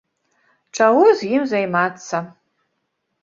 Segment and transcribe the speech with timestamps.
[0.77, 2.21] Чаго з ім займацца.